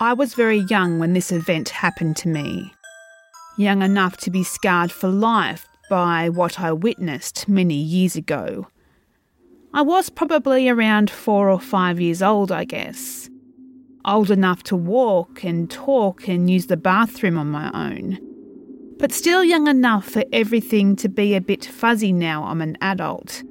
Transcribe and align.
I 0.00 0.12
was 0.12 0.34
very 0.34 0.58
young 0.58 1.00
when 1.00 1.12
this 1.12 1.32
event 1.32 1.70
happened 1.70 2.16
to 2.18 2.28
me. 2.28 2.72
Young 3.56 3.82
enough 3.82 4.16
to 4.18 4.30
be 4.30 4.44
scarred 4.44 4.92
for 4.92 5.08
life 5.08 5.66
by 5.90 6.28
what 6.28 6.60
I 6.60 6.70
witnessed 6.70 7.48
many 7.48 7.74
years 7.74 8.14
ago. 8.14 8.68
I 9.74 9.82
was 9.82 10.08
probably 10.08 10.68
around 10.68 11.10
four 11.10 11.50
or 11.50 11.58
five 11.58 11.98
years 11.98 12.22
old, 12.22 12.52
I 12.52 12.62
guess. 12.62 13.28
Old 14.04 14.30
enough 14.30 14.62
to 14.64 14.76
walk 14.76 15.42
and 15.42 15.68
talk 15.68 16.28
and 16.28 16.48
use 16.48 16.68
the 16.68 16.76
bathroom 16.76 17.36
on 17.36 17.50
my 17.50 17.68
own. 17.74 18.18
But 19.00 19.10
still 19.10 19.42
young 19.42 19.66
enough 19.66 20.04
for 20.04 20.22
everything 20.32 20.94
to 20.94 21.08
be 21.08 21.34
a 21.34 21.40
bit 21.40 21.64
fuzzy 21.64 22.12
now 22.12 22.44
I'm 22.44 22.60
an 22.60 22.78
adult. 22.80 23.42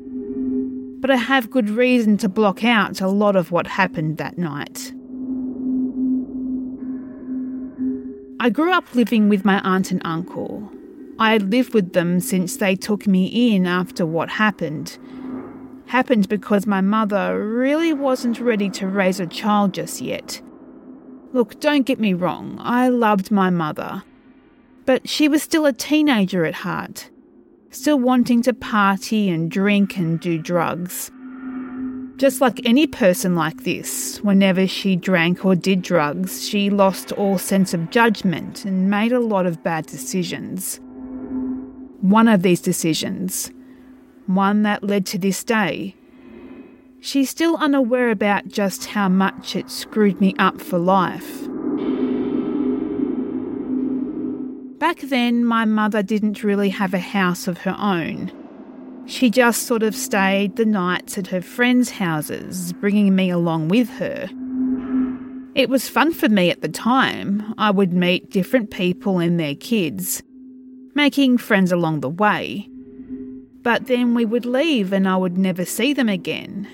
But 1.01 1.11
I 1.11 1.17
have 1.17 1.51
good 1.51 1.69
reason 1.69 2.15
to 2.19 2.29
block 2.29 2.63
out 2.63 3.01
a 3.01 3.09
lot 3.09 3.35
of 3.35 3.51
what 3.51 3.67
happened 3.67 4.17
that 4.17 4.37
night. 4.37 4.93
I 8.39 8.51
grew 8.51 8.71
up 8.71 8.93
living 8.93 9.29
with 9.29 9.43
my 9.45 9.59
aunt 9.61 9.89
and 9.89 10.01
uncle. 10.05 10.71
I 11.17 11.31
had 11.31 11.51
lived 11.51 11.73
with 11.73 11.93
them 11.93 12.19
since 12.19 12.57
they 12.57 12.75
took 12.75 13.07
me 13.07 13.55
in 13.55 13.65
after 13.65 14.05
what 14.05 14.29
happened. 14.29 14.99
Happened 15.87 16.29
because 16.29 16.67
my 16.67 16.79
mother 16.81 17.43
really 17.43 17.93
wasn't 17.93 18.39
ready 18.39 18.69
to 18.71 18.87
raise 18.87 19.19
a 19.19 19.25
child 19.25 19.73
just 19.73 20.01
yet. 20.01 20.39
Look, 21.33 21.59
don't 21.59 21.85
get 21.87 21.99
me 21.99 22.13
wrong, 22.13 22.57
I 22.59 22.89
loved 22.89 23.31
my 23.31 23.49
mother. 23.49 24.03
But 24.85 25.09
she 25.09 25.27
was 25.27 25.41
still 25.41 25.65
a 25.65 25.73
teenager 25.73 26.45
at 26.45 26.53
heart, 26.53 27.09
still 27.71 27.97
wanting 27.97 28.43
to 28.43 28.53
party 28.53 29.29
and 29.29 29.49
drink 29.49 29.97
and 29.97 30.19
do 30.19 30.37
drugs. 30.37 31.11
Just 32.17 32.41
like 32.41 32.59
any 32.65 32.87
person 32.87 33.35
like 33.35 33.63
this, 33.63 34.17
whenever 34.23 34.65
she 34.65 34.95
drank 34.95 35.45
or 35.45 35.53
did 35.53 35.83
drugs, 35.83 36.49
she 36.49 36.71
lost 36.71 37.11
all 37.11 37.37
sense 37.37 37.75
of 37.75 37.91
judgment 37.91 38.65
and 38.65 38.89
made 38.89 39.11
a 39.11 39.19
lot 39.19 39.45
of 39.45 39.61
bad 39.61 39.85
decisions. 39.85 40.79
One 42.01 42.27
of 42.27 42.41
these 42.41 42.59
decisions, 42.59 43.51
one 44.25 44.63
that 44.63 44.83
led 44.83 45.05
to 45.07 45.19
this 45.19 45.43
day, 45.43 45.93
she's 46.99 47.29
still 47.29 47.55
unaware 47.57 48.09
about 48.09 48.47
just 48.47 48.87
how 48.87 49.07
much 49.07 49.55
it 49.55 49.69
screwed 49.69 50.19
me 50.19 50.33
up 50.39 50.59
for 50.59 50.79
life. 50.79 51.47
Back 54.79 55.01
then, 55.01 55.45
my 55.45 55.65
mother 55.65 56.01
didn't 56.01 56.43
really 56.43 56.69
have 56.69 56.95
a 56.95 56.99
house 56.99 57.47
of 57.47 57.59
her 57.59 57.75
own. 57.77 58.31
She 59.07 59.29
just 59.29 59.63
sort 59.63 59.83
of 59.83 59.95
stayed 59.95 60.57
the 60.57 60.65
nights 60.65 61.17
at 61.17 61.27
her 61.27 61.41
friends' 61.41 61.91
houses, 61.91 62.73
bringing 62.73 63.15
me 63.15 63.29
along 63.29 63.69
with 63.69 63.89
her. 63.91 64.29
It 65.55 65.69
was 65.69 65.87
fun 65.87 66.13
for 66.13 66.27
me 66.27 66.51
at 66.51 66.61
the 66.61 66.67
time. 66.67 67.53
I 67.57 67.71
would 67.71 67.93
meet 67.93 68.31
different 68.31 68.69
people 68.69 69.19
and 69.19 69.39
their 69.39 69.55
kids, 69.55 70.21
making 70.93 71.37
friends 71.37 71.71
along 71.71 72.01
the 72.01 72.09
way. 72.09 72.69
But 73.63 73.87
then 73.87 74.13
we 74.13 74.25
would 74.25 74.45
leave 74.45 74.91
and 74.91 75.07
I 75.07 75.15
would 75.15 75.37
never 75.37 75.63
see 75.63 75.93
them 75.93 76.09
again. 76.09 76.67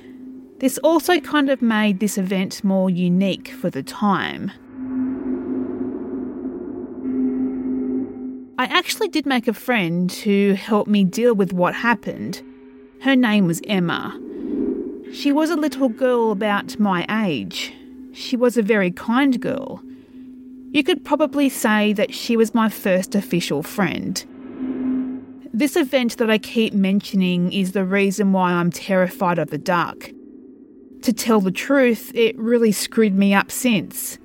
This 0.57 0.80
also 0.80 1.19
kind 1.19 1.52
of 1.52 1.62
made 1.62 2.00
this 2.00 2.18
event 2.18 2.63
more 2.63 2.90
unique 2.90 3.50
for 3.50 3.69
the 3.69 3.84
time. 3.84 4.52
I 8.59 8.66
actually 8.66 9.08
did 9.08 9.25
make 9.25 9.47
a 9.47 9.53
friend 9.53 10.12
who 10.12 10.53
helped 10.53 10.90
me 10.90 11.03
deal 11.03 11.34
with 11.34 11.53
what 11.53 11.74
happened. 11.74 12.41
Her 13.02 13.16
name 13.16 13.47
was 13.47 13.62
Emma. 13.68 14.19
She 15.12 15.31
was 15.31 15.50
a 15.50 15.56
little 15.56 15.90
girl 15.90 16.31
about 16.31 16.80
my 16.80 17.06
age. 17.25 17.74
She 18.12 18.38
was 18.38 18.56
a 18.56 18.62
very 18.62 18.92
kind 18.92 19.42
girl. 19.42 19.81
You 20.72 20.84
could 20.84 21.03
probably 21.03 21.50
say 21.50 21.94
that 21.94 22.13
she 22.13 22.38
was 22.38 22.53
my 22.53 22.69
first 22.69 23.16
official 23.16 23.63
friend. 23.63 24.24
This 25.52 25.75
event 25.75 26.18
that 26.18 26.30
I 26.30 26.38
keep 26.38 26.74
mentioning 26.74 27.52
is 27.52 27.72
the 27.72 27.86
reason 27.86 28.34
why 28.34 28.52
I'm 28.52 28.72
terrified 28.72 29.40
of 29.40 29.50
the 29.50 29.58
dark. 29.58 30.12
To 31.02 31.12
tell 31.12 31.42
the 31.42 31.52
truth, 31.52 32.12
it 32.13 32.38
really 32.38 32.72
screwed 32.72 33.16
me 33.16 33.34
up 33.34 33.50
since 33.50 34.19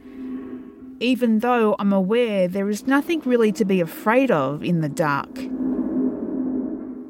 even 1.00 1.40
though 1.40 1.76
I'm 1.78 1.92
aware 1.92 2.48
there 2.48 2.68
is 2.68 2.86
nothing 2.86 3.20
really 3.24 3.52
to 3.52 3.64
be 3.64 3.80
afraid 3.80 4.30
of 4.30 4.62
in 4.62 4.80
the 4.80 4.88
dark. 4.88 5.32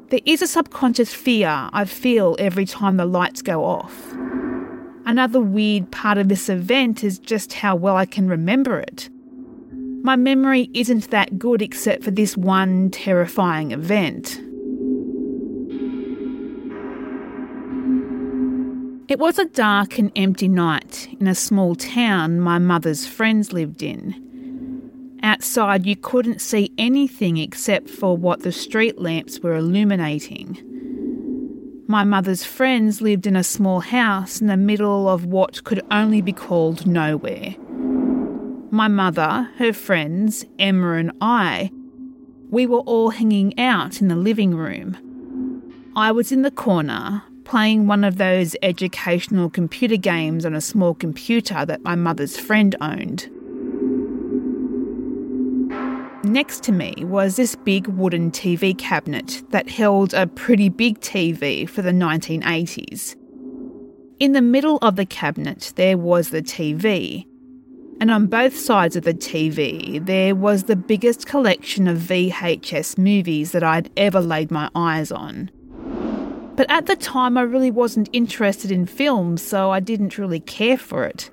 There 0.09 0.19
is 0.25 0.41
a 0.41 0.47
subconscious 0.47 1.13
fear 1.13 1.69
I 1.71 1.85
feel 1.85 2.35
every 2.39 2.65
time 2.65 2.97
the 2.97 3.05
lights 3.05 3.41
go 3.41 3.63
off. 3.63 4.13
Another 5.05 5.39
weird 5.39 5.91
part 5.91 6.17
of 6.17 6.29
this 6.29 6.49
event 6.49 7.03
is 7.03 7.19
just 7.19 7.53
how 7.53 7.75
well 7.75 7.95
I 7.95 8.05
can 8.05 8.27
remember 8.27 8.79
it. 8.79 9.09
My 10.01 10.15
memory 10.15 10.69
isn't 10.73 11.09
that 11.11 11.37
good 11.37 11.61
except 11.61 12.03
for 12.03 12.11
this 12.11 12.37
one 12.37 12.89
terrifying 12.89 13.71
event. 13.71 14.39
It 19.09 19.17
was 19.17 19.39
a 19.39 19.45
dark 19.45 19.97
and 19.97 20.11
empty 20.15 20.47
night 20.47 21.09
in 21.19 21.27
a 21.27 21.33
small 21.33 21.73
town 21.73 22.39
my 22.39 22.59
mother's 22.59 23.07
friends 23.07 23.51
lived 23.51 23.81
in. 23.81 25.17
Outside, 25.23 25.87
you 25.87 25.95
couldn't 25.95 26.41
see 26.41 26.71
anything 26.77 27.37
except 27.37 27.89
for 27.89 28.15
what 28.15 28.41
the 28.41 28.51
street 28.51 29.01
lamps 29.01 29.39
were 29.39 29.55
illuminating. 29.55 30.59
My 31.87 32.03
mother's 32.03 32.43
friends 32.43 33.01
lived 33.01 33.25
in 33.25 33.35
a 33.35 33.43
small 33.43 33.79
house 33.79 34.41
in 34.41 34.45
the 34.45 34.55
middle 34.55 35.09
of 35.09 35.25
what 35.25 35.63
could 35.63 35.81
only 35.89 36.21
be 36.21 36.31
called 36.31 36.85
nowhere. 36.85 37.55
My 38.69 38.87
mother, 38.87 39.49
her 39.57 39.73
friends, 39.73 40.45
Emma, 40.59 40.93
and 40.93 41.13
I, 41.19 41.71
we 42.51 42.67
were 42.67 42.81
all 42.81 43.09
hanging 43.09 43.57
out 43.57 44.01
in 44.01 44.07
the 44.07 44.15
living 44.15 44.53
room. 44.53 44.97
I 45.95 46.11
was 46.11 46.31
in 46.31 46.43
the 46.43 46.51
corner, 46.51 47.23
playing 47.49 47.87
one 47.87 48.03
of 48.03 48.17
those 48.17 48.55
educational 48.61 49.49
computer 49.49 49.97
games 49.97 50.45
on 50.45 50.53
a 50.53 50.61
small 50.61 50.93
computer 50.93 51.65
that 51.65 51.81
my 51.81 51.95
mother's 51.95 52.37
friend 52.37 52.75
owned. 52.79 53.27
Next 56.23 56.61
to 56.65 56.71
me 56.71 56.93
was 56.99 57.37
this 57.37 57.55
big 57.55 57.87
wooden 57.87 58.29
TV 58.29 58.77
cabinet 58.77 59.41
that 59.49 59.67
held 59.67 60.13
a 60.13 60.27
pretty 60.27 60.69
big 60.69 60.99
TV 60.99 61.67
for 61.67 61.81
the 61.81 61.91
1980s. 61.91 63.15
In 64.19 64.33
the 64.33 64.43
middle 64.43 64.77
of 64.83 64.95
the 64.95 65.07
cabinet, 65.07 65.73
there 65.75 65.97
was 65.97 66.29
the 66.29 66.43
TV, 66.43 67.25
and 67.99 68.11
on 68.11 68.27
both 68.27 68.55
sides 68.55 68.95
of 68.95 69.05
the 69.05 69.13
TV, 69.15 70.05
there 70.05 70.35
was 70.35 70.65
the 70.65 70.75
biggest 70.75 71.25
collection 71.25 71.87
of 71.87 71.97
VHS 71.97 72.99
movies 72.99 73.53
that 73.53 73.63
I'd 73.63 73.89
ever 73.97 74.21
laid 74.21 74.51
my 74.51 74.69
eyes 74.75 75.11
on. 75.11 75.49
But 76.59 76.69
at 76.69 76.87
the 76.87 76.97
time, 76.97 77.37
I 77.37 77.43
really 77.43 77.71
wasn't 77.71 78.09
interested 78.11 78.69
in 78.69 78.85
films, 78.85 79.41
so 79.41 79.71
I 79.71 79.79
didn't 79.79 80.17
really 80.17 80.41
care 80.41 80.77
for 80.77 81.05
it. 81.05 81.31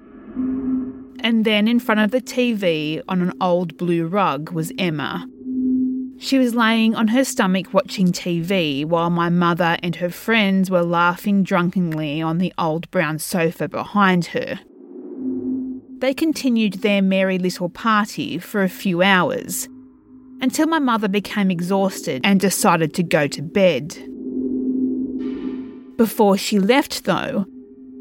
And 1.18 1.44
then 1.44 1.66
in 1.66 1.80
front 1.80 1.98
of 1.98 2.12
the 2.12 2.20
TV, 2.20 3.02
on 3.08 3.20
an 3.20 3.32
old 3.40 3.76
blue 3.76 4.06
rug, 4.06 4.52
was 4.52 4.70
Emma. 4.78 5.28
She 6.18 6.38
was 6.38 6.54
laying 6.54 6.94
on 6.94 7.08
her 7.08 7.24
stomach 7.24 7.74
watching 7.74 8.12
TV 8.12 8.84
while 8.84 9.10
my 9.10 9.28
mother 9.28 9.76
and 9.82 9.96
her 9.96 10.10
friends 10.10 10.70
were 10.70 10.84
laughing 10.84 11.42
drunkenly 11.42 12.22
on 12.22 12.38
the 12.38 12.54
old 12.56 12.88
brown 12.92 13.18
sofa 13.18 13.68
behind 13.68 14.26
her. 14.26 14.60
They 15.98 16.14
continued 16.14 16.74
their 16.74 17.02
merry 17.02 17.38
little 17.38 17.68
party 17.68 18.38
for 18.38 18.62
a 18.62 18.68
few 18.68 19.02
hours 19.02 19.68
until 20.40 20.68
my 20.68 20.78
mother 20.78 21.08
became 21.08 21.50
exhausted 21.50 22.20
and 22.22 22.38
decided 22.38 22.94
to 22.94 23.02
go 23.02 23.26
to 23.26 23.42
bed. 23.42 23.98
Before 25.96 26.36
she 26.36 26.58
left, 26.58 27.04
though, 27.04 27.46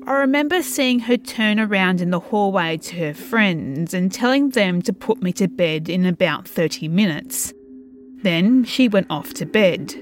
I 0.06 0.14
remember 0.14 0.62
seeing 0.62 1.00
her 1.00 1.18
turn 1.18 1.60
around 1.60 2.02
in 2.02 2.12
the 2.12 2.20
hallway 2.20 2.78
to 2.78 2.96
her 2.98 3.14
friends 3.14 3.94
and 3.94 4.12
telling 4.12 4.50
them 4.50 4.82
to 4.84 4.94
put 4.94 5.24
me 5.24 5.32
to 5.34 5.48
bed 5.48 5.90
in 5.90 6.06
about 6.06 6.48
30 6.48 6.90
minutes. 6.90 7.54
Then 8.22 8.66
she 8.66 8.88
went 8.88 9.08
off 9.10 9.34
to 9.36 9.46
bed. 9.46 9.94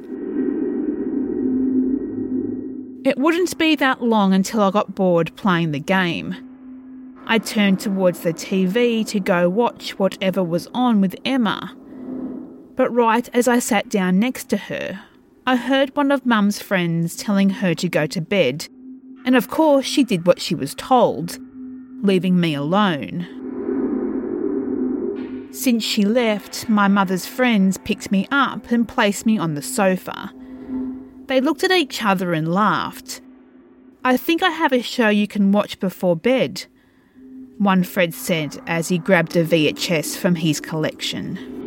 It 3.05 3.17
wouldn't 3.17 3.57
be 3.57 3.75
that 3.75 4.01
long 4.01 4.33
until 4.33 4.61
I 4.63 4.71
got 4.71 4.95
bored 4.95 5.35
playing 5.35 5.71
the 5.71 5.79
game. 5.79 6.35
I 7.25 7.37
turned 7.37 7.79
towards 7.79 8.21
the 8.21 8.33
TV 8.33 9.05
to 9.07 9.19
go 9.19 9.49
watch 9.49 9.99
whatever 9.99 10.43
was 10.43 10.67
on 10.73 10.99
with 10.99 11.15
Emma. 11.23 11.75
But 12.75 12.91
right 12.91 13.29
as 13.33 13.47
I 13.47 13.59
sat 13.59 13.87
down 13.87 14.19
next 14.19 14.49
to 14.49 14.57
her, 14.57 15.01
I 15.45 15.57
heard 15.57 15.93
one 15.93 16.09
of 16.09 16.25
Mum's 16.25 16.61
friends 16.61 17.17
telling 17.17 17.49
her 17.49 17.73
to 17.75 17.89
go 17.89 18.05
to 18.05 18.21
bed, 18.21 18.69
and 19.25 19.35
of 19.35 19.49
course 19.49 19.85
she 19.85 20.05
did 20.05 20.25
what 20.25 20.39
she 20.39 20.55
was 20.55 20.73
told, 20.73 21.37
leaving 22.01 22.39
me 22.39 22.53
alone. 22.53 23.27
Since 25.51 25.83
she 25.83 26.05
left, 26.05 26.69
my 26.69 26.87
mother's 26.87 27.25
friends 27.25 27.77
picked 27.77 28.09
me 28.09 28.25
up 28.31 28.71
and 28.71 28.87
placed 28.87 29.25
me 29.25 29.37
on 29.37 29.55
the 29.55 29.61
sofa. 29.61 30.31
They 31.27 31.41
looked 31.41 31.65
at 31.65 31.71
each 31.71 32.05
other 32.05 32.33
and 32.33 32.53
laughed. 32.53 33.19
I 34.05 34.15
think 34.15 34.43
I 34.43 34.49
have 34.49 34.71
a 34.71 34.81
show 34.81 35.09
you 35.09 35.27
can 35.27 35.51
watch 35.51 35.77
before 35.77 36.15
bed, 36.15 36.67
one 37.57 37.83
Fred 37.83 38.13
said 38.13 38.61
as 38.65 38.87
he 38.87 38.97
grabbed 38.97 39.35
a 39.35 39.43
VHS 39.43 40.15
from 40.15 40.35
his 40.35 40.61
collection. 40.61 41.62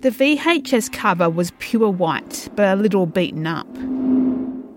The 0.00 0.10
VHS 0.10 0.92
cover 0.92 1.28
was 1.28 1.50
pure 1.58 1.90
white, 1.90 2.48
but 2.54 2.78
a 2.78 2.80
little 2.80 3.04
beaten 3.04 3.48
up. 3.48 3.66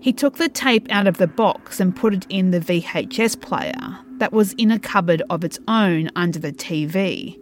He 0.00 0.12
took 0.12 0.36
the 0.36 0.48
tape 0.48 0.88
out 0.90 1.06
of 1.06 1.18
the 1.18 1.28
box 1.28 1.78
and 1.78 1.94
put 1.94 2.12
it 2.12 2.26
in 2.28 2.50
the 2.50 2.58
VHS 2.58 3.40
player 3.40 3.98
that 4.18 4.32
was 4.32 4.52
in 4.54 4.72
a 4.72 4.80
cupboard 4.80 5.22
of 5.30 5.44
its 5.44 5.60
own 5.68 6.10
under 6.16 6.40
the 6.40 6.50
TV. 6.50 7.38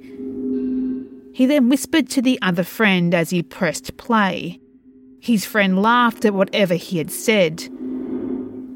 He 1.35 1.47
then 1.47 1.71
whispered 1.71 2.11
to 2.11 2.21
the 2.21 2.38
other 2.43 2.65
friend 2.65 3.15
as 3.15 3.31
he 3.31 3.43
pressed 3.43 3.97
play. 3.97 4.61
His 5.19 5.47
friend 5.47 5.81
laughed 5.81 6.27
at 6.27 6.35
whatever 6.35 6.75
he 6.75 6.99
had 6.99 7.11
said. 7.11 7.67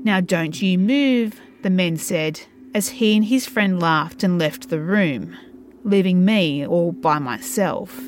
Now 0.03 0.23
don't 0.23 0.63
you 0.63 0.79
move, 0.79 1.39
the 1.61 1.69
men 1.69 1.99
said, 1.99 2.41
as 2.75 2.89
he 2.89 3.17
and 3.17 3.27
his 3.27 3.45
friend 3.45 3.79
laughed 3.79 4.25
and 4.25 4.39
left 4.39 4.71
the 4.71 4.81
room, 4.81 5.37
leaving 5.83 6.25
me 6.25 6.67
all 6.67 6.93
by 6.93 7.19
myself. 7.19 8.01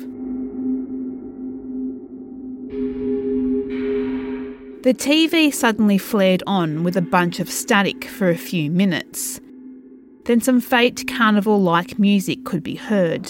The 4.87 4.93
TV 4.93 5.53
suddenly 5.53 5.97
flared 5.97 6.43
on 6.47 6.85
with 6.85 6.95
a 6.95 7.01
bunch 7.01 7.41
of 7.41 7.51
static 7.51 8.05
for 8.05 8.29
a 8.29 8.37
few 8.37 8.71
minutes. 8.71 9.37
Then 10.23 10.39
some 10.39 10.61
faint 10.61 11.05
carnival 11.09 11.61
like 11.61 11.99
music 11.99 12.45
could 12.45 12.63
be 12.63 12.75
heard. 12.75 13.25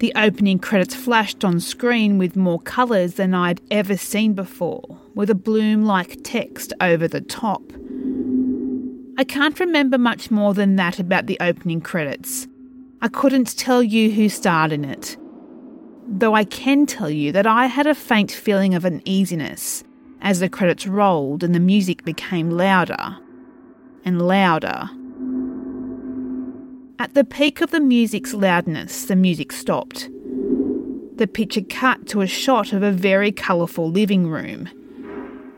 The 0.00 0.12
opening 0.16 0.58
credits 0.58 0.94
flashed 0.94 1.42
on 1.42 1.58
screen 1.58 2.18
with 2.18 2.36
more 2.36 2.60
colours 2.60 3.14
than 3.14 3.32
I'd 3.32 3.62
ever 3.70 3.96
seen 3.96 4.34
before, 4.34 4.82
with 5.14 5.30
a 5.30 5.34
bloom 5.34 5.86
like 5.86 6.18
text 6.22 6.74
over 6.82 7.08
the 7.08 7.22
top. 7.22 7.62
I 9.16 9.24
can't 9.24 9.58
remember 9.58 9.96
much 9.96 10.30
more 10.30 10.52
than 10.52 10.76
that 10.76 10.98
about 10.98 11.28
the 11.28 11.38
opening 11.40 11.80
credits. 11.80 12.46
I 13.00 13.08
couldn't 13.08 13.56
tell 13.56 13.82
you 13.82 14.10
who 14.10 14.28
starred 14.28 14.72
in 14.72 14.84
it. 14.84 15.16
Though 16.06 16.34
I 16.34 16.44
can 16.44 16.84
tell 16.84 17.08
you 17.08 17.32
that 17.32 17.46
I 17.46 17.68
had 17.68 17.86
a 17.86 17.94
faint 17.94 18.30
feeling 18.30 18.74
of 18.74 18.84
uneasiness 18.84 19.82
as 20.22 20.40
the 20.40 20.48
credits 20.48 20.86
rolled 20.86 21.42
and 21.42 21.54
the 21.54 21.60
music 21.60 22.04
became 22.04 22.50
louder 22.50 23.16
and 24.04 24.20
louder 24.22 24.90
at 27.00 27.14
the 27.14 27.24
peak 27.24 27.62
of 27.62 27.70
the 27.70 27.80
music's 27.80 28.34
loudness, 28.34 29.06
the 29.06 29.16
music 29.16 29.52
stopped. 29.52 30.10
The 31.16 31.26
picture 31.26 31.62
cut 31.62 32.06
to 32.08 32.20
a 32.20 32.26
shot 32.26 32.74
of 32.74 32.82
a 32.82 32.92
very 32.92 33.32
colourful 33.32 33.90
living 33.90 34.26
room. 34.26 34.68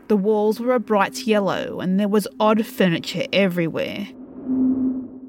The 0.07 0.15
walls 0.15 0.61
were 0.61 0.73
a 0.73 0.79
bright 0.79 1.27
yellow 1.27 1.81
and 1.81 1.99
there 1.99 2.07
was 2.07 2.29
odd 2.39 2.65
furniture 2.65 3.25
everywhere. 3.33 4.07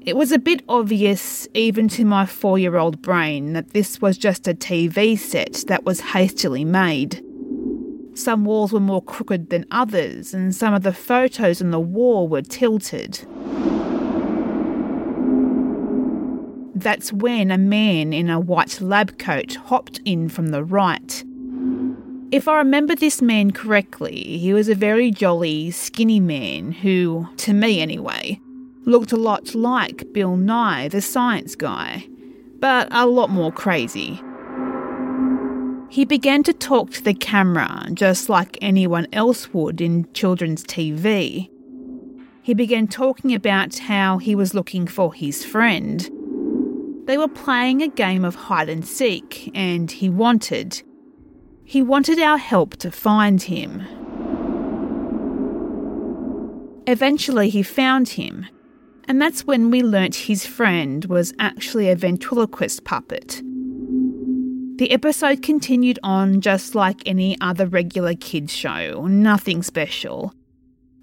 It 0.05 0.15
was 0.15 0.31
a 0.31 0.39
bit 0.39 0.63
obvious, 0.69 1.49
even 1.53 1.89
to 1.89 2.05
my 2.05 2.25
four 2.25 2.57
year 2.57 2.77
old 2.77 3.01
brain, 3.01 3.51
that 3.51 3.71
this 3.71 4.01
was 4.01 4.17
just 4.17 4.47
a 4.47 4.53
TV 4.53 5.19
set 5.19 5.65
that 5.67 5.83
was 5.83 5.99
hastily 5.99 6.63
made. 6.63 7.24
Some 8.15 8.45
walls 8.45 8.71
were 8.71 8.79
more 8.79 9.01
crooked 9.01 9.49
than 9.49 9.65
others, 9.71 10.33
and 10.33 10.55
some 10.55 10.73
of 10.73 10.83
the 10.83 10.93
photos 10.93 11.61
on 11.61 11.71
the 11.71 11.79
wall 11.79 12.29
were 12.29 12.41
tilted. 12.41 13.19
That's 16.73 17.11
when 17.11 17.51
a 17.51 17.57
man 17.57 18.13
in 18.13 18.29
a 18.29 18.39
white 18.39 18.79
lab 18.79 19.19
coat 19.19 19.55
hopped 19.55 19.99
in 20.05 20.29
from 20.29 20.47
the 20.47 20.63
right. 20.63 21.23
If 22.31 22.47
I 22.47 22.57
remember 22.57 22.95
this 22.95 23.21
man 23.21 23.51
correctly, 23.51 24.37
he 24.37 24.53
was 24.53 24.69
a 24.69 24.75
very 24.75 25.11
jolly, 25.11 25.71
skinny 25.71 26.21
man 26.21 26.71
who, 26.71 27.27
to 27.37 27.53
me 27.53 27.81
anyway, 27.81 28.39
looked 28.85 29.11
a 29.11 29.17
lot 29.17 29.53
like 29.53 30.13
Bill 30.13 30.37
Nye, 30.37 30.87
the 30.87 31.01
science 31.01 31.55
guy, 31.55 32.07
but 32.59 32.87
a 32.91 33.05
lot 33.05 33.29
more 33.29 33.51
crazy. 33.51 34.21
He 35.95 36.05
began 36.05 36.43
to 36.43 36.53
talk 36.53 36.91
to 36.91 37.03
the 37.03 37.13
camera 37.13 37.87
just 37.93 38.27
like 38.29 38.57
anyone 38.61 39.07
else 39.13 39.53
would 39.53 39.79
in 39.79 40.11
children's 40.13 40.63
TV. 40.63 41.49
He 42.43 42.53
began 42.53 42.87
talking 42.87 43.33
about 43.33 43.77
how 43.77 44.17
he 44.17 44.35
was 44.35 44.53
looking 44.53 44.87
for 44.87 45.13
his 45.13 45.43
friend 45.43 46.09
they 47.05 47.19
were 47.19 47.27
playing 47.27 47.83
a 47.83 47.87
game 47.87 48.25
of 48.25 48.33
hide 48.33 48.67
and 48.67 48.85
seek, 48.85 49.51
and 49.53 49.91
he 49.91 50.09
wanted. 50.09 50.81
He 51.63 51.81
wanted 51.83 52.19
our 52.19 52.37
help 52.37 52.77
to 52.77 52.89
find 52.89 53.41
him. 53.43 53.83
Eventually, 56.87 57.49
he 57.49 57.61
found 57.61 58.09
him, 58.09 58.47
and 59.07 59.21
that's 59.21 59.45
when 59.45 59.69
we 59.69 59.83
learnt 59.83 60.15
his 60.15 60.47
friend 60.47 61.05
was 61.05 61.33
actually 61.37 61.89
a 61.89 61.95
ventriloquist 61.95 62.83
puppet. 62.85 63.41
The 64.77 64.91
episode 64.91 65.41
continued 65.41 65.99
on 66.03 66.41
just 66.41 66.75
like 66.75 67.01
any 67.05 67.37
other 67.39 67.65
regular 67.65 68.13
kids' 68.13 68.53
show, 68.53 69.07
nothing 69.07 69.63
special. 69.63 70.33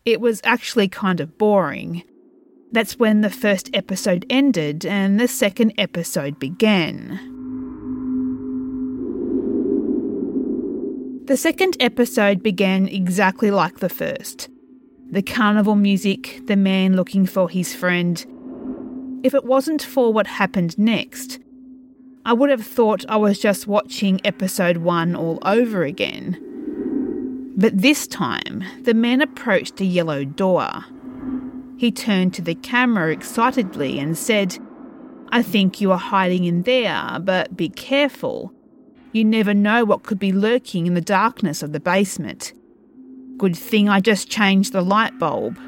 It 0.05 0.21
was 0.21 0.43
actually 0.45 0.89
kind 0.89 1.21
of 1.21 1.39
boring. 1.39 2.03
That's 2.71 2.99
when 2.99 3.23
the 3.23 3.31
first 3.31 3.71
episode 3.73 4.27
ended 4.29 4.85
and 4.85 5.19
the 5.19 5.27
second 5.27 5.73
episode 5.79 6.39
began. 6.39 7.19
The 11.25 11.39
second 11.39 11.79
episode 11.81 12.43
began 12.43 12.89
exactly 12.89 13.51
like 13.51 13.79
the 13.79 13.89
first. 13.89 14.51
The 15.11 15.23
carnival 15.23 15.77
music, 15.77 16.43
the 16.47 16.57
man 16.57 16.95
looking 16.95 17.25
for 17.25 17.49
his 17.49 17.75
friend. 17.75 18.23
If 19.25 19.33
it 19.33 19.47
wasn't 19.47 19.83
for 19.83 20.13
what 20.13 20.27
happened 20.27 20.79
next, 20.79 21.39
I 22.25 22.33
would 22.33 22.51
have 22.51 22.65
thought 22.65 23.05
I 23.09 23.17
was 23.17 23.41
just 23.41 23.67
watching 23.67 24.21
episode 24.25 24.77
one 24.77 25.17
all 25.17 25.41
over 25.43 25.83
again. 25.83 26.39
But 27.57 27.77
this 27.77 28.07
time, 28.07 28.63
the 28.83 28.95
man 28.95 29.21
approached 29.21 29.81
a 29.81 29.85
yellow 29.85 30.25
door. 30.25 30.71
He 31.79 31.91
turned 31.91 32.33
to 32.35 32.43
the 32.43 32.55
camera 32.55 33.11
excitedly 33.11 33.99
and 33.99 34.17
said, 34.17 34.57
I 35.31 35.43
think 35.43 35.81
you 35.81 35.91
are 35.91 35.99
hiding 35.99 36.45
in 36.45 36.63
there, 36.63 37.19
but 37.21 37.57
be 37.57 37.69
careful. 37.69 38.53
You 39.11 39.25
never 39.25 39.53
know 39.53 39.85
what 39.85 40.05
could 40.05 40.21
be 40.21 40.31
lurking 40.31 40.87
in 40.87 40.95
the 40.95 41.01
darkness 41.01 41.61
of 41.61 41.73
the 41.73 41.81
basement. 41.81 42.53
Good 43.37 43.57
thing 43.57 43.89
I 43.89 43.99
just 43.99 44.31
changed 44.31 44.73
the 44.73 44.81
light 44.81 45.19
bulb. 45.19 45.59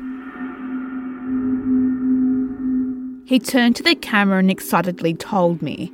He 3.26 3.40
turned 3.40 3.75
to 3.76 3.82
the 3.82 3.96
camera 3.96 4.38
and 4.38 4.50
excitedly 4.50 5.14
told 5.14 5.61
me, 5.61 5.92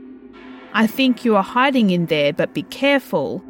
I 0.73 0.87
think 0.87 1.25
you 1.25 1.37
are 1.37 1.43
hiding 1.43 1.91
in 1.91 2.07
there, 2.07 2.33
but 2.33 2.55
be 2.55 2.63
careful. 2.63 3.43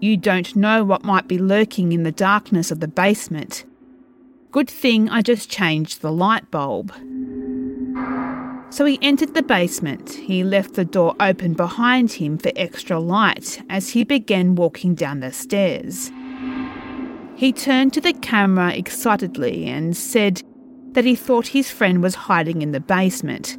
You 0.00 0.16
don't 0.16 0.56
know 0.56 0.82
what 0.82 1.04
might 1.04 1.28
be 1.28 1.38
lurking 1.38 1.92
in 1.92 2.02
the 2.02 2.12
darkness 2.12 2.70
of 2.70 2.80
the 2.80 2.88
basement. 2.88 3.64
Good 4.50 4.68
thing 4.68 5.08
I 5.08 5.22
just 5.22 5.50
changed 5.50 6.00
the 6.00 6.12
light 6.12 6.50
bulb. 6.50 6.92
So 8.70 8.86
he 8.86 8.98
entered 9.02 9.34
the 9.34 9.42
basement. 9.42 10.10
He 10.10 10.42
left 10.42 10.74
the 10.74 10.84
door 10.84 11.14
open 11.20 11.52
behind 11.52 12.12
him 12.12 12.38
for 12.38 12.50
extra 12.56 12.98
light 12.98 13.62
as 13.68 13.90
he 13.90 14.02
began 14.02 14.54
walking 14.54 14.94
down 14.94 15.20
the 15.20 15.32
stairs. 15.32 16.10
He 17.36 17.52
turned 17.52 17.92
to 17.92 18.00
the 18.00 18.14
camera 18.14 18.72
excitedly 18.72 19.66
and 19.66 19.96
said 19.96 20.42
that 20.92 21.04
he 21.04 21.14
thought 21.14 21.48
his 21.48 21.70
friend 21.70 22.02
was 22.02 22.14
hiding 22.14 22.62
in 22.62 22.72
the 22.72 22.80
basement. 22.80 23.58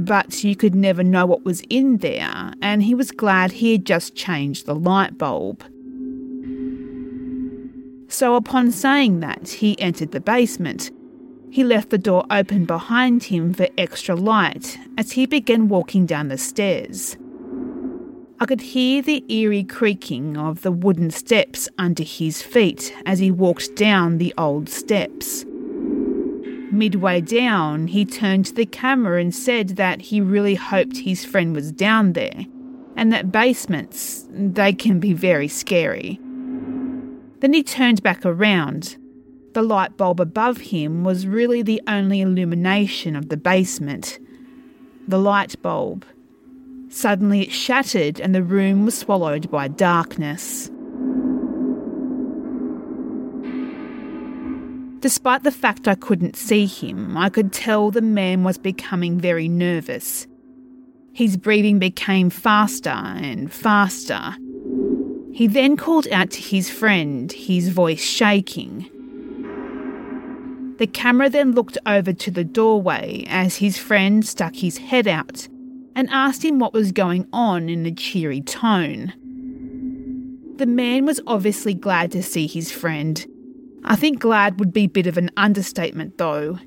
But 0.00 0.42
you 0.42 0.56
could 0.56 0.74
never 0.74 1.02
know 1.02 1.26
what 1.26 1.44
was 1.44 1.62
in 1.68 1.98
there, 1.98 2.54
and 2.62 2.82
he 2.82 2.94
was 2.94 3.10
glad 3.10 3.52
he 3.52 3.72
had 3.72 3.84
just 3.84 4.14
changed 4.14 4.64
the 4.64 4.74
light 4.74 5.18
bulb. 5.18 5.62
So, 8.08 8.34
upon 8.34 8.70
saying 8.72 9.20
that, 9.20 9.46
he 9.46 9.78
entered 9.78 10.12
the 10.12 10.20
basement. 10.20 10.90
He 11.50 11.64
left 11.64 11.90
the 11.90 11.98
door 11.98 12.24
open 12.30 12.64
behind 12.64 13.24
him 13.24 13.52
for 13.52 13.68
extra 13.76 14.14
light 14.14 14.78
as 14.96 15.12
he 15.12 15.26
began 15.26 15.68
walking 15.68 16.06
down 16.06 16.28
the 16.28 16.38
stairs. 16.38 17.18
I 18.40 18.46
could 18.46 18.62
hear 18.62 19.02
the 19.02 19.22
eerie 19.30 19.64
creaking 19.64 20.38
of 20.38 20.62
the 20.62 20.72
wooden 20.72 21.10
steps 21.10 21.68
under 21.76 22.04
his 22.04 22.40
feet 22.40 22.96
as 23.04 23.18
he 23.18 23.30
walked 23.30 23.76
down 23.76 24.16
the 24.16 24.32
old 24.38 24.70
steps. 24.70 25.44
Midway 26.70 27.20
down, 27.20 27.88
he 27.88 28.04
turned 28.04 28.46
to 28.46 28.54
the 28.54 28.66
camera 28.66 29.20
and 29.20 29.34
said 29.34 29.70
that 29.70 30.00
he 30.02 30.20
really 30.20 30.54
hoped 30.54 30.98
his 30.98 31.24
friend 31.24 31.54
was 31.54 31.72
down 31.72 32.12
there, 32.12 32.46
and 32.96 33.12
that 33.12 33.32
basements, 33.32 34.26
they 34.30 34.72
can 34.72 35.00
be 35.00 35.12
very 35.12 35.48
scary. 35.48 36.20
Then 37.40 37.52
he 37.52 37.62
turned 37.62 38.02
back 38.02 38.24
around. 38.24 38.96
The 39.54 39.62
light 39.62 39.96
bulb 39.96 40.20
above 40.20 40.58
him 40.58 41.02
was 41.02 41.26
really 41.26 41.62
the 41.62 41.82
only 41.88 42.20
illumination 42.20 43.16
of 43.16 43.30
the 43.30 43.36
basement. 43.36 44.20
The 45.08 45.18
light 45.18 45.60
bulb. 45.62 46.04
Suddenly 46.88 47.42
it 47.42 47.52
shattered 47.52 48.20
and 48.20 48.32
the 48.34 48.44
room 48.44 48.84
was 48.84 48.96
swallowed 48.96 49.50
by 49.50 49.66
darkness. 49.68 50.70
Despite 55.00 55.44
the 55.44 55.50
fact 55.50 55.88
I 55.88 55.94
couldn't 55.94 56.36
see 56.36 56.66
him, 56.66 57.16
I 57.16 57.30
could 57.30 57.52
tell 57.52 57.90
the 57.90 58.02
man 58.02 58.44
was 58.44 58.58
becoming 58.58 59.18
very 59.18 59.48
nervous. 59.48 60.26
His 61.14 61.38
breathing 61.38 61.78
became 61.78 62.28
faster 62.28 62.90
and 62.90 63.50
faster. 63.50 64.36
He 65.32 65.46
then 65.46 65.78
called 65.78 66.06
out 66.08 66.30
to 66.32 66.42
his 66.42 66.68
friend, 66.68 67.32
his 67.32 67.70
voice 67.70 68.02
shaking. 68.02 68.90
The 70.78 70.86
camera 70.86 71.30
then 71.30 71.52
looked 71.52 71.78
over 71.86 72.12
to 72.12 72.30
the 72.30 72.44
doorway 72.44 73.24
as 73.28 73.56
his 73.56 73.78
friend 73.78 74.26
stuck 74.26 74.56
his 74.56 74.78
head 74.78 75.08
out 75.08 75.48
and 75.96 76.10
asked 76.10 76.44
him 76.44 76.58
what 76.58 76.74
was 76.74 76.92
going 76.92 77.26
on 77.32 77.68
in 77.70 77.86
a 77.86 77.92
cheery 77.92 78.42
tone. 78.42 79.14
The 80.56 80.66
man 80.66 81.06
was 81.06 81.20
obviously 81.26 81.72
glad 81.72 82.12
to 82.12 82.22
see 82.22 82.46
his 82.46 82.70
friend 82.70 83.26
I 83.84 83.96
think 83.96 84.20
glad 84.20 84.58
would 84.60 84.72
be 84.72 84.84
a 84.84 84.88
bit 84.88 85.06
of 85.06 85.16
an 85.16 85.30
understatement 85.36 86.18
though. 86.18 86.58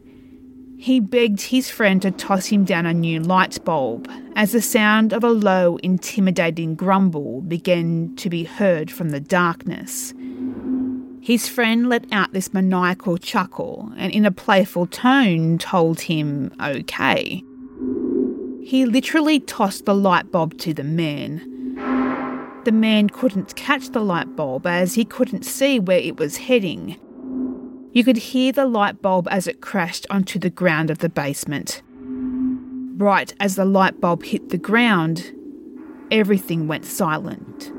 He 0.78 1.00
begged 1.00 1.42
his 1.42 1.70
friend 1.70 2.02
to 2.02 2.12
toss 2.12 2.48
him 2.48 2.66
down 2.66 2.86
a 2.86 2.94
new 2.94 3.22
light 3.22 3.64
bulb 3.64 4.10
as 4.36 4.52
the 4.52 4.62
sound 4.62 5.14
of 5.14 5.24
a 5.24 5.30
low, 5.30 5.78
intimidating 5.78 6.76
grumble 6.76 7.42
began 7.42 8.14
to 8.18 8.30
be 8.30 8.44
heard 8.44 8.92
from 8.92 9.12
the 9.12 9.22
darkness. 9.22 10.14
His 11.22 11.48
friend 11.48 11.88
let 11.88 12.12
out 12.12 12.34
this 12.34 12.54
maniacal 12.54 13.18
chuckle 13.18 13.94
and, 13.96 14.12
in 14.12 14.26
a 14.26 14.32
playful 14.32 14.88
tone, 14.88 15.58
told 15.58 16.02
him, 16.02 16.52
okay. 16.62 17.42
He 18.62 18.86
literally 18.86 19.40
tossed 19.40 19.86
the 19.86 19.96
light 19.96 20.32
bulb 20.32 20.58
to 20.58 20.74
the 20.74 20.84
man. 20.84 21.53
The 22.66 22.72
man 22.72 23.10
couldn't 23.10 23.56
catch 23.56 23.90
the 23.90 24.00
light 24.00 24.36
bulb 24.38 24.66
as 24.66 24.94
he 24.94 25.04
couldn't 25.04 25.44
see 25.44 25.80
where 25.80 26.00
it 26.00 26.18
was 26.18 26.38
heading. 26.38 26.98
You 27.92 28.04
could 28.06 28.18
hear 28.18 28.54
the 28.54 28.66
light 28.66 29.02
bulb 29.02 29.28
as 29.30 29.48
it 29.48 29.60
crashed 29.60 30.08
onto 30.10 30.40
the 30.40 30.50
ground 30.50 30.90
of 30.90 31.00
the 31.00 31.10
basement. 31.10 31.82
Right 32.96 33.34
as 33.40 33.56
the 33.56 33.66
light 33.66 34.00
bulb 34.00 34.24
hit 34.24 34.50
the 34.50 34.58
ground, 34.58 35.34
everything 36.10 36.68
went 36.68 36.86
silent. 36.86 37.72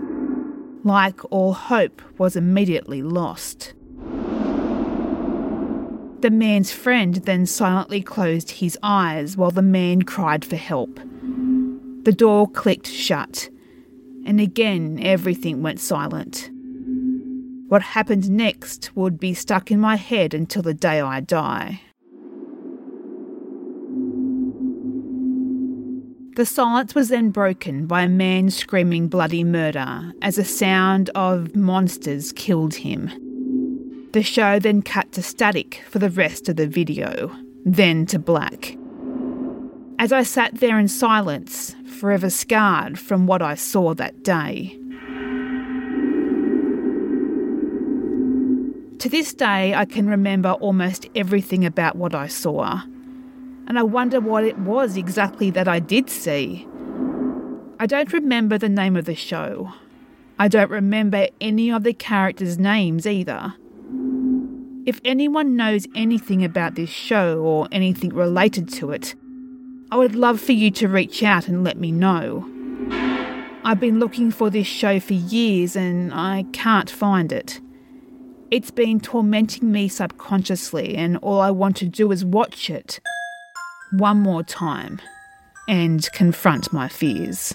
Like 0.85 1.21
all 1.33 1.55
hope 1.55 2.03
was 2.19 2.37
immediately 2.37 3.03
lost. 3.03 3.73
The 6.21 6.31
man's 6.31 6.73
friend 6.73 7.15
then 7.15 7.47
silently 7.47 8.03
closed 8.03 8.51
his 8.51 8.79
eyes 8.83 9.37
while 9.37 9.51
the 9.51 9.63
man 9.63 10.03
cried 10.03 10.45
for 10.45 10.57
help. 10.57 11.01
The 12.03 12.15
door 12.15 12.49
clicked 12.49 12.87
shut, 12.87 13.49
and 14.25 14.41
again 14.41 14.99
everything 15.03 15.63
went 15.63 15.81
silent. 15.81 16.51
What 17.69 17.83
happened 17.83 18.31
next 18.31 18.95
would 18.95 19.19
be 19.19 19.35
stuck 19.35 19.71
in 19.71 19.81
my 19.81 19.97
head 19.97 20.35
until 20.35 20.63
the 20.63 20.75
day 20.75 21.01
I 21.01 21.21
die. 21.21 21.81
The 26.37 26.45
silence 26.45 26.97
was 26.97 27.11
then 27.11 27.31
broken 27.31 27.87
by 27.87 28.03
a 28.03 28.09
man 28.09 28.51
screaming 28.51 29.07
bloody 29.09 29.45
murder 29.45 30.13
as 30.21 30.37
a 30.37 30.45
sound 30.45 31.11
of 31.15 31.55
monsters 31.55 32.33
killed 32.33 32.75
him. 32.75 33.09
The 34.13 34.23
show 34.23 34.59
then 34.59 34.83
cut 34.83 35.13
to 35.13 35.23
static 35.23 35.83
for 35.89 36.01
the 36.01 36.11
rest 36.11 36.49
of 36.49 36.57
the 36.57 36.67
video, 36.67 37.31
then 37.65 38.05
to 38.07 38.19
black. 38.19 38.77
As 40.05 40.13
I 40.13 40.23
sat 40.23 40.57
there 40.57 40.79
in 40.79 40.89
silence, 40.89 41.75
forever 41.87 42.29
scarred 42.29 42.99
from 42.99 43.27
what 43.27 43.41
I 43.41 43.55
saw 43.55 43.95
that 43.95 44.23
day. 44.23 44.79
To 48.99 49.09
this 49.09 49.33
day, 49.33 49.75
I 49.75 49.87
can 49.87 50.07
remember 50.07 50.51
almost 50.51 51.09
everything 51.15 51.65
about 51.65 51.97
what 51.97 52.15
I 52.15 52.27
saw. 52.27 52.83
And 53.67 53.79
I 53.79 53.83
wonder 53.83 54.21
what 54.21 54.45
it 54.45 54.59
was 54.59 54.99
exactly 54.99 55.49
that 55.53 55.69
I 55.69 55.81
did 55.81 56.11
see. 56.11 56.69
I 57.81 57.87
don't 57.87 58.13
remember 58.13 58.59
the 58.59 58.69
name 58.69 58.97
of 58.97 59.07
the 59.07 59.15
show. 59.15 59.73
I 60.39 60.49
don't 60.49 60.71
remember 60.71 61.29
any 61.41 61.73
of 61.73 61.83
the 61.83 61.95
characters' 61.95 62.59
names 62.59 63.07
either. 63.07 63.55
If 64.85 65.01
anyone 65.03 65.57
knows 65.57 65.87
anything 65.95 66.45
about 66.45 66.75
this 66.75 66.91
show 66.91 67.39
or 67.39 67.69
anything 67.73 68.11
related 68.11 68.69
to 68.75 68.91
it, 68.91 69.15
I 69.91 69.97
would 69.97 70.15
love 70.15 70.41
for 70.41 70.53
you 70.53 70.71
to 70.73 70.89
reach 70.89 71.23
out 71.23 71.49
and 71.49 71.63
let 71.63 71.77
me 71.77 71.93
know. 71.93 72.49
I've 73.65 73.81
been 73.81 73.99
looking 73.99 74.31
for 74.31 74.51
this 74.51 74.67
show 74.67 75.01
for 75.01 75.15
years 75.15 75.77
and 75.77 76.13
I 76.13 76.45
can't 76.53 76.91
find 76.91 77.33
it. 77.33 77.61
It's 78.51 78.71
been 78.71 79.01
tormenting 79.01 79.73
me 79.73 79.89
subconsciously, 79.89 80.97
and 80.97 81.17
all 81.19 81.41
I 81.41 81.51
want 81.51 81.77
to 81.79 81.87
do 81.87 82.13
is 82.13 82.25
watch 82.25 82.71
it 82.71 83.01
one 83.93 84.19
more 84.19 84.43
time 84.43 85.01
and 85.67 86.07
confront 86.13 86.73
my 86.73 86.89
fears. 86.89 87.55